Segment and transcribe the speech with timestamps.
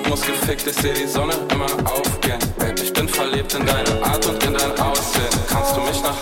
[0.00, 2.38] Rhythmus gefickt, ich seh die Sonne immer aufgehen.
[2.82, 5.28] Ich bin verliebt in deine Art und in dein Aussehen.
[5.48, 6.19] Kannst du mich nach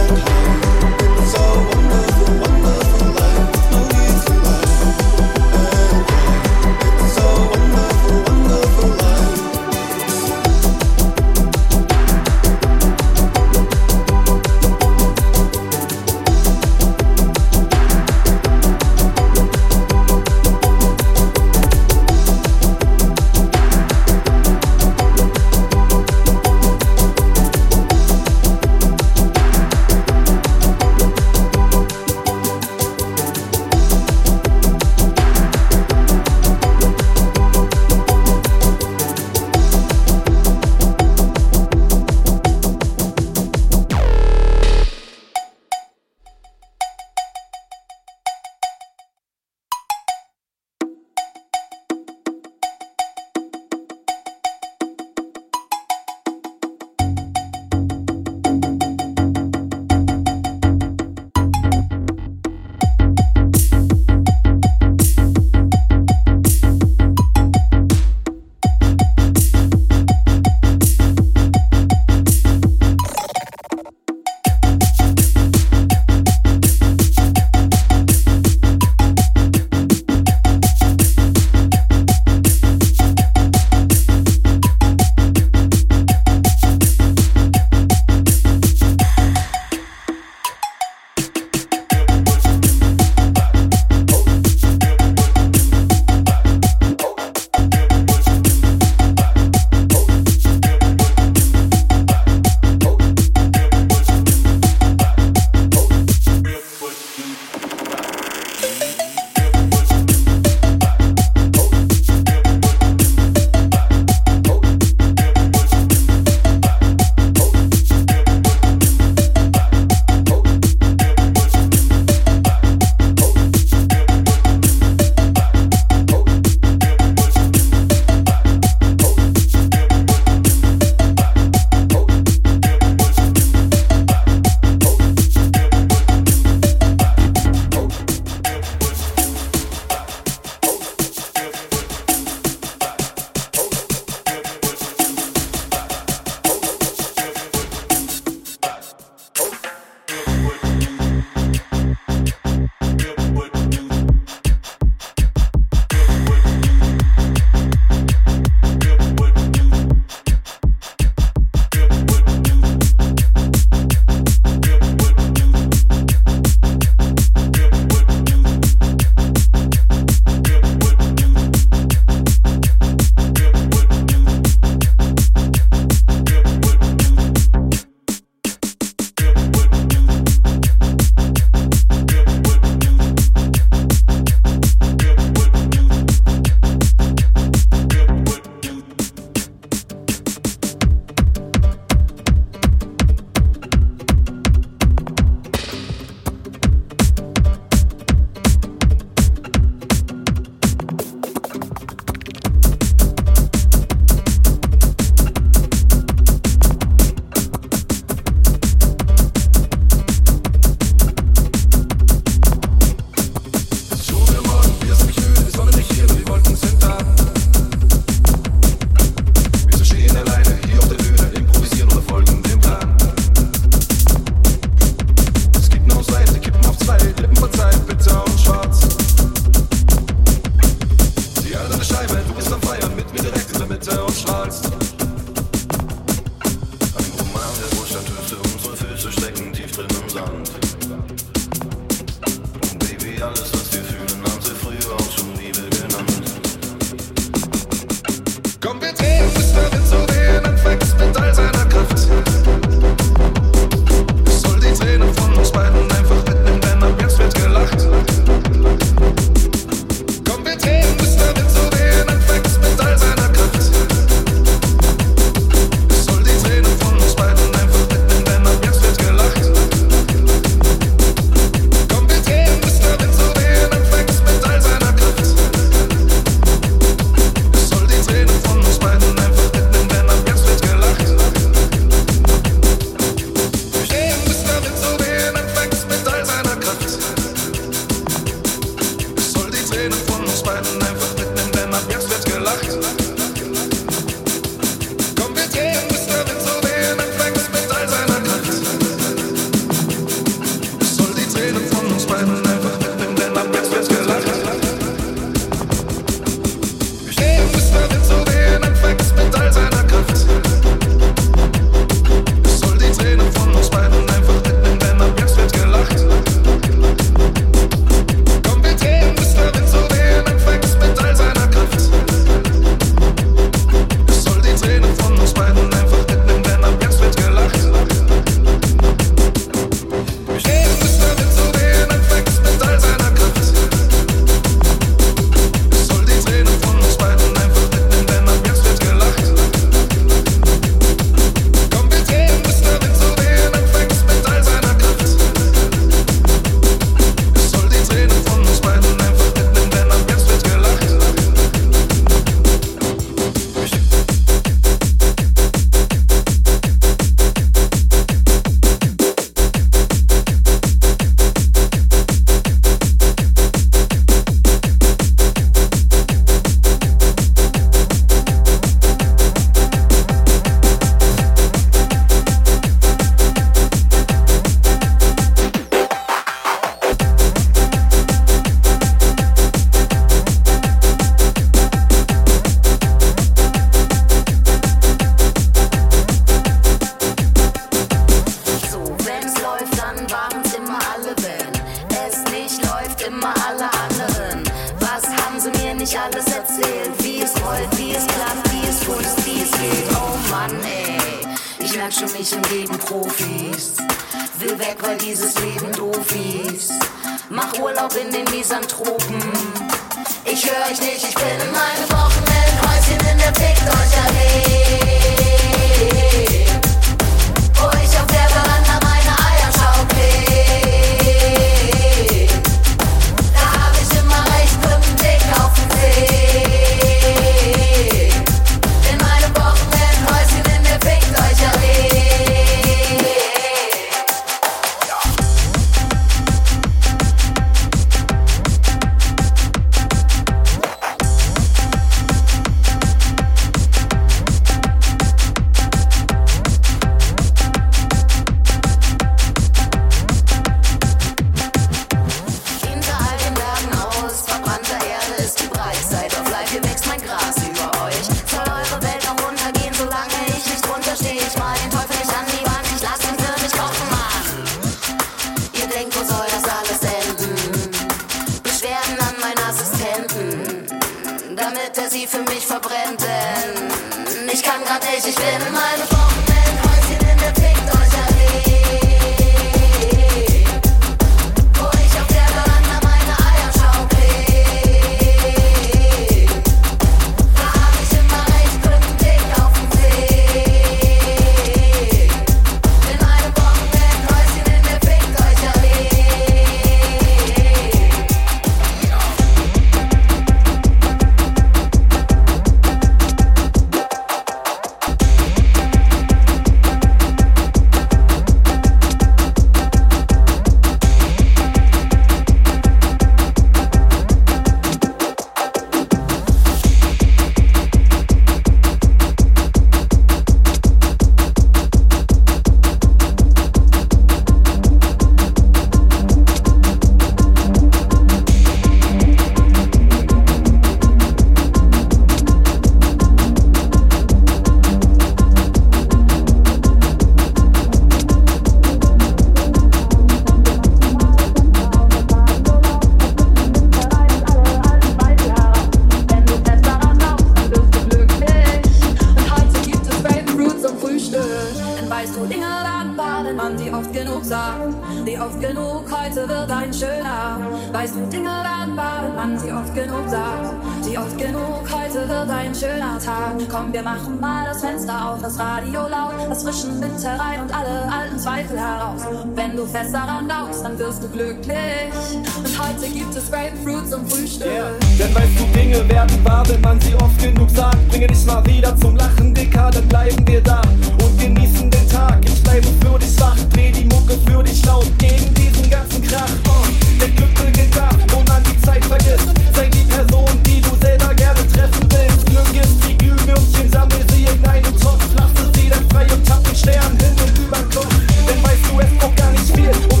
[555.31, 557.39] oft genug, heute wird ein schöner.
[557.71, 560.53] Weißt du, Dinge werden wahr, wenn man sie oft genug sagt.
[560.85, 563.35] Wie oft genug, heute wird ein schöner Tag.
[563.49, 567.53] Komm, wir machen mal das Fenster auf, das Radio laut, das frischen Wind herein und
[567.53, 569.01] alle alten Zweifel heraus.
[569.35, 571.91] Wenn du fest daran glaubst, dann wirst du glücklich.
[572.37, 574.47] Und heute gibt es Grapefruit zum Frühstück.
[574.47, 574.71] Yeah.
[574.99, 577.89] Denn weißt du, Dinge werden wahr, wenn man sie oft genug sagt.
[577.89, 580.61] Bringe dich mal wieder zum Lachen, Dicker, dann bleiben wir da
[581.03, 582.19] und genießen den Tag.
[582.25, 586.33] Ich bleibe für dich wach, dreh die Mucke für dich laut gegen diesen ganzen Krach.
[586.47, 586.65] Oh,
[586.99, 589.29] der beginnt da, wo man die Zeit vergisst.
[589.53, 592.25] Sei die Person, die du selber gerne treffen willst.
[592.25, 596.43] Glück ist die Glühwürmchen, sammel sie in einen Topf, lasse sie dann frei und tapp
[596.43, 597.93] den Sternenhimmel übern Kopf.
[598.27, 600.00] Denn weißt du, es braucht gar nicht viel, um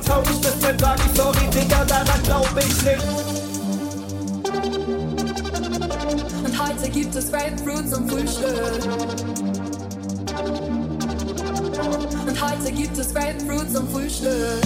[0.00, 3.04] traurig bist, dann sag ich sorry, Digga, daran glaub ich nicht.
[6.44, 8.84] Und heute gibt es Grapefruit zum Frühstück.
[12.26, 12.72] Und heute
[13.72, 14.60] zum Frühstück.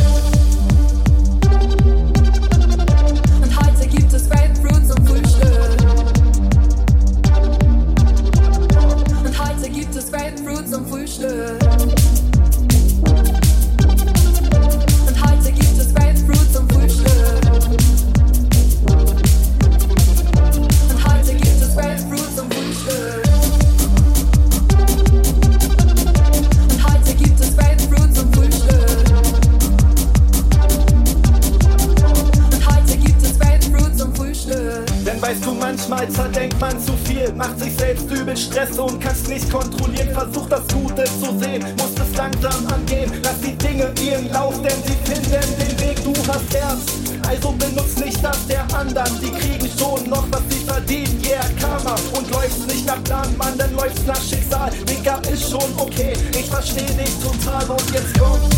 [43.79, 46.03] Dinge ihren Lauf, denn sie finden den Weg.
[46.03, 46.83] Du hast Herz,
[47.29, 49.21] also benutz nicht das der anderen.
[49.21, 51.23] Die kriegen schon noch, was sie verdienen.
[51.25, 51.95] Yeah, Karma.
[52.17, 54.71] Und läufst nicht nach Plan, Mann, dann läufst nach Schicksal.
[54.89, 57.71] Digga, ist schon okay, ich versteh dich total.
[57.71, 58.57] Und jetzt kommt's.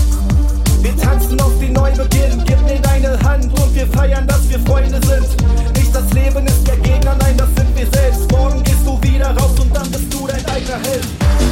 [0.80, 4.98] Wir tanzen auf den Neubeginn, gib mir deine Hand und wir feiern, dass wir Freunde
[5.06, 5.28] sind.
[5.76, 8.30] Nicht das Leben ist der Gegner, nein, das sind wir selbst.
[8.32, 11.49] Morgen gehst du wieder raus und dann bist du dein eigener Held.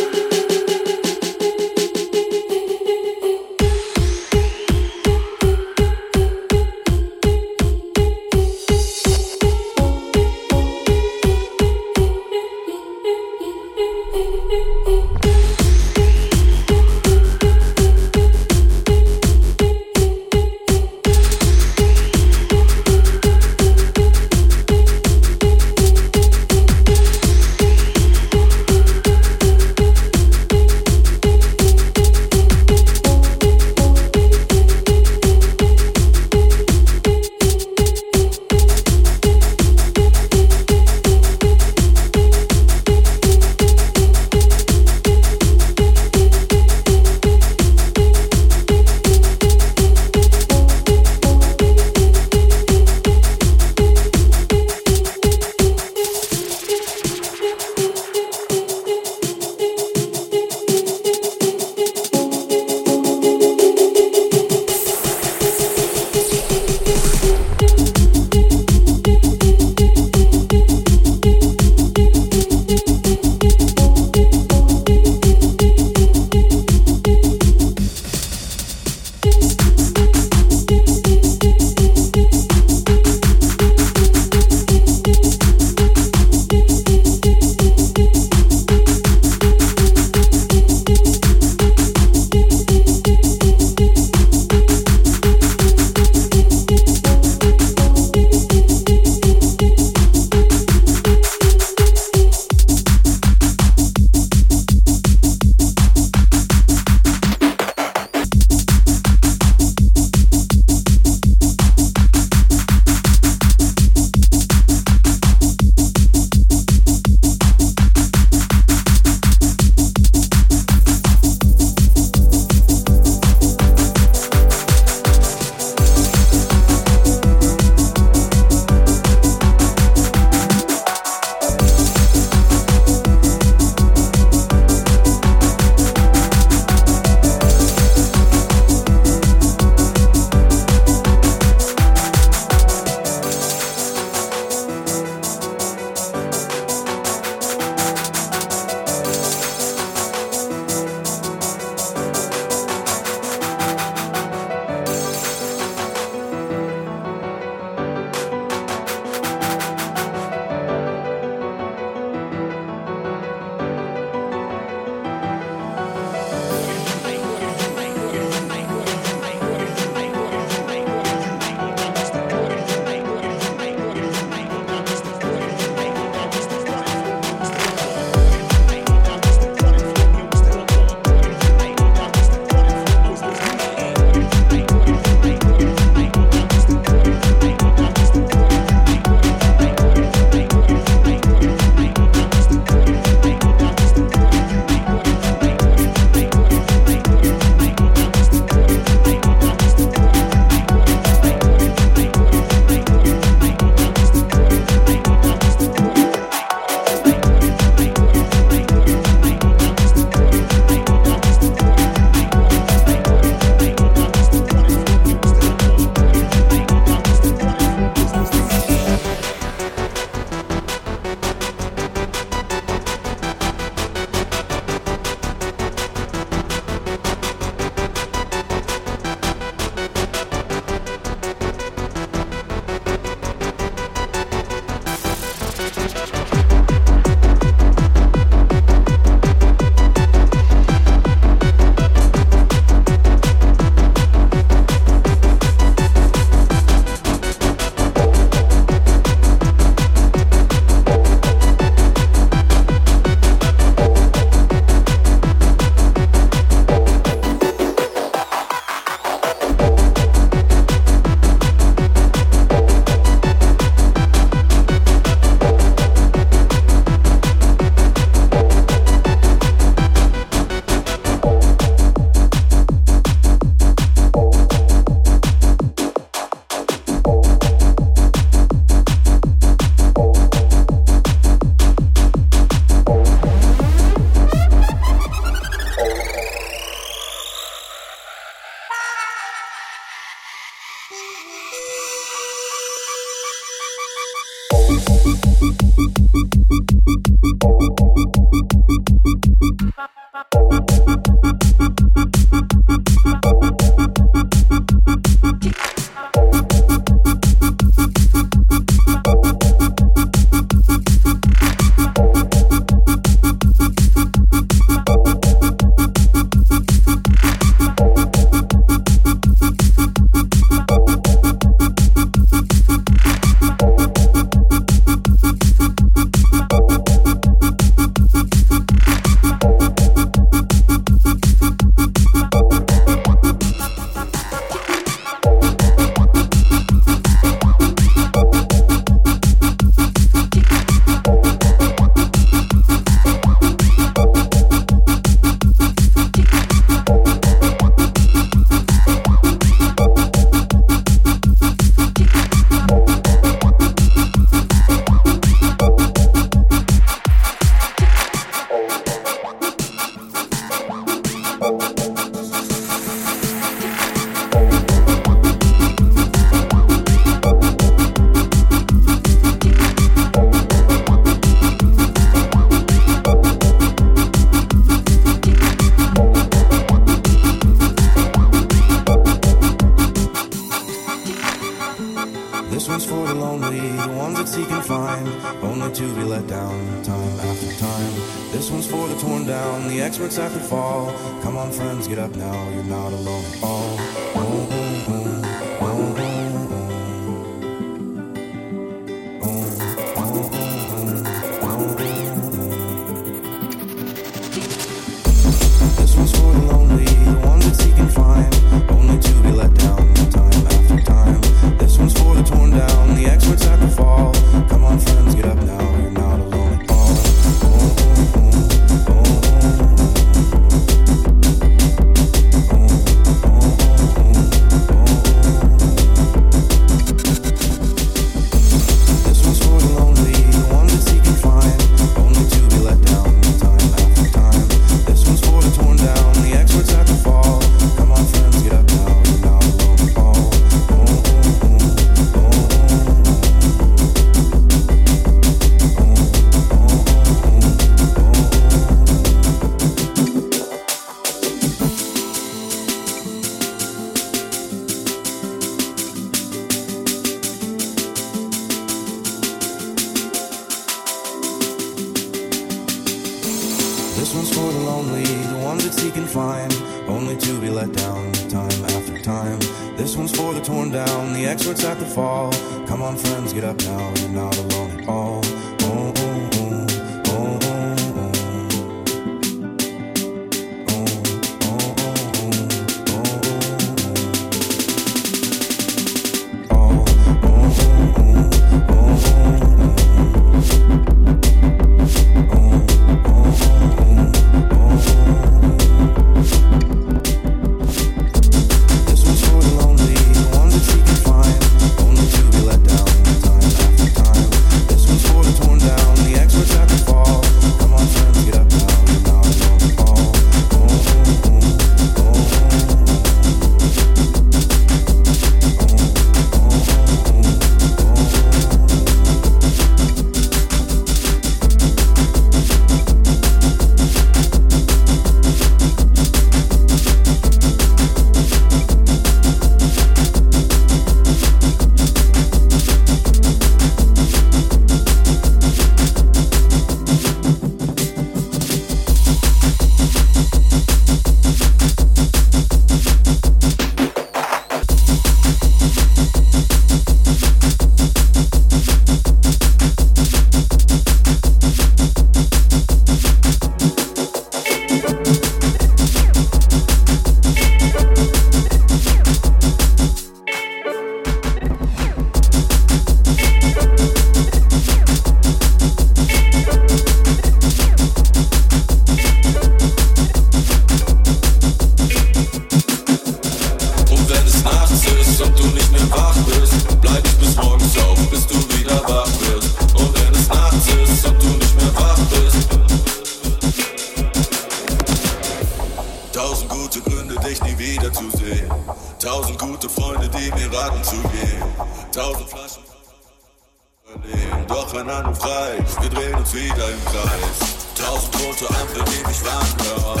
[595.80, 597.58] Wir drehen uns wieder im Kreis.
[597.74, 600.00] Tausend rote Ampeln, die mich warnen, auf.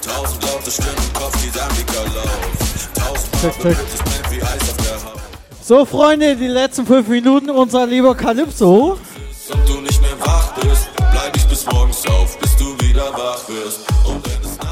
[0.00, 2.88] Tausend laute Stimmen im Kopf, die sagen, dicker Lauf.
[2.94, 3.76] Tausend Check, check.
[4.04, 5.20] brennt wie Eis auf der Haut.
[5.62, 8.98] So, Freunde, die letzten fünf Minuten unser lieber Calypso.
[9.52, 13.48] Und du nicht mehr wach bist, bleib ich bis morgens auf, bis du wieder wach
[13.48, 13.80] wirst.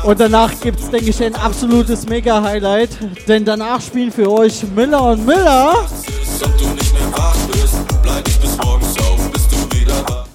[0.05, 2.91] Und danach gibt es, denke ich, ein absolutes Mega-Highlight.
[3.26, 5.87] Denn danach spielen für euch Miller und Miller.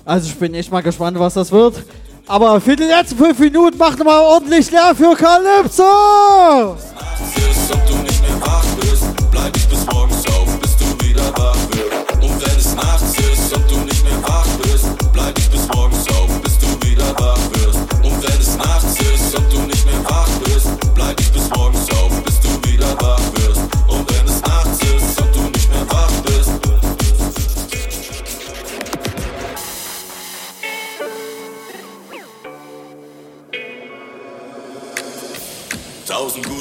[0.09, 1.83] Also ich bin echt mal gespannt, was das wird.
[2.25, 6.75] Aber für die letzten fünf Minuten macht mal ordentlich leer für Calypso!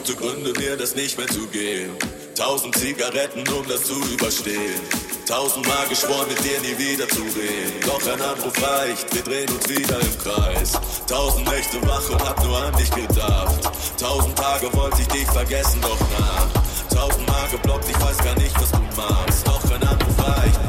[0.09, 1.93] Gute Gründe, mir das nicht mehr zu geben.
[2.35, 4.81] Tausend Zigaretten, um das zu überstehen.
[5.27, 7.81] Tausendmal geschworen, mit dir nie wieder zu reden.
[7.85, 10.73] Doch ein Anruf reicht, wir drehen uns wieder im Kreis.
[11.07, 13.71] Tausend Nächte wach und hab nur an dich gedacht.
[13.99, 16.49] Tausend Tage wollte ich dich vergessen, doch nach.
[16.89, 19.47] Tausendmal geblockt, ich weiß gar nicht, was du machst.
[19.47, 20.61] Doch ein Anruf reicht.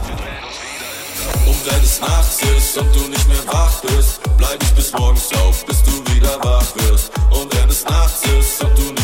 [1.46, 5.32] Und wenn es nachts ist und du nicht mehr wach bist, bleib ich bis morgens
[5.36, 7.12] auf, bis du wieder wach wirst.
[7.32, 8.99] Und wenn es nachts ist und du nicht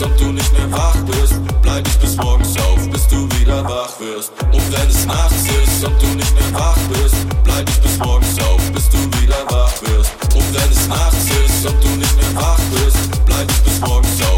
[0.00, 3.62] ist und du nicht mehr wach bist, bleib ich bis morgens auf, bis du wieder
[3.64, 4.32] wach wirst.
[4.52, 8.38] Und wenn es nachts ist und du nicht mehr wach bist, bleib ich bis morgens
[8.40, 10.12] auf, bis du wieder wach wirst.
[10.34, 14.22] Und wenn es nachts ist und du nicht mehr wach bist, bleib ich bis morgens
[14.22, 14.29] auf,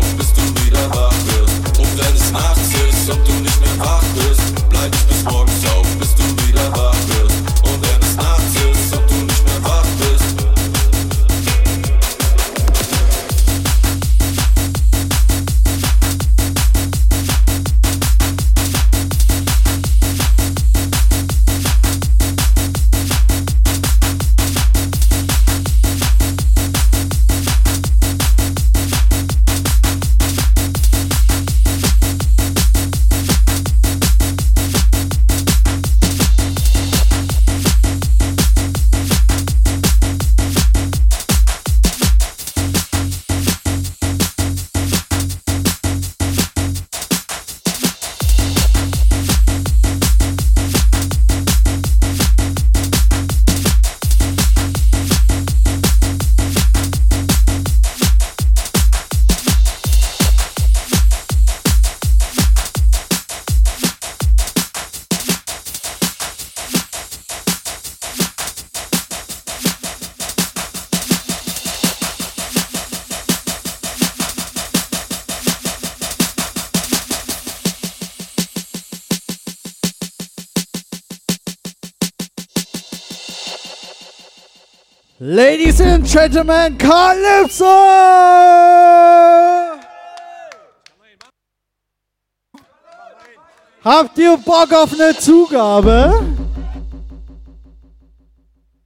[86.14, 87.64] and Gentlemen, Calypso!
[93.84, 96.22] Habt ihr Bock auf eine Zugabe?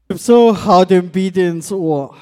[0.09, 2.17] So, hau den Beat ins Ohr.